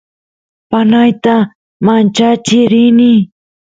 panayta 0.69 1.35
manchachiy 1.85 2.61
rini 2.71 3.11